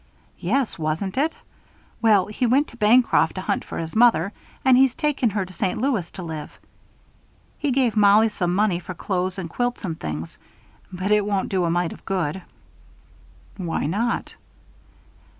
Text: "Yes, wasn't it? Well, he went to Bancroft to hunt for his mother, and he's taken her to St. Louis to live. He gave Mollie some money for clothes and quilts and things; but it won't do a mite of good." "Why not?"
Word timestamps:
"Yes, 0.39 0.79
wasn't 0.79 1.15
it? 1.15 1.35
Well, 2.01 2.25
he 2.25 2.47
went 2.47 2.67
to 2.69 2.75
Bancroft 2.75 3.35
to 3.35 3.41
hunt 3.41 3.63
for 3.63 3.77
his 3.77 3.95
mother, 3.95 4.33
and 4.65 4.75
he's 4.75 4.95
taken 4.95 5.29
her 5.29 5.45
to 5.45 5.53
St. 5.53 5.79
Louis 5.79 6.09
to 6.09 6.23
live. 6.23 6.57
He 7.59 7.69
gave 7.69 7.95
Mollie 7.95 8.29
some 8.29 8.55
money 8.55 8.79
for 8.79 8.95
clothes 8.95 9.37
and 9.37 9.47
quilts 9.47 9.85
and 9.85 9.99
things; 9.99 10.39
but 10.91 11.11
it 11.11 11.23
won't 11.23 11.49
do 11.49 11.65
a 11.65 11.69
mite 11.69 11.93
of 11.93 12.03
good." 12.03 12.41
"Why 13.57 13.85
not?" 13.85 14.33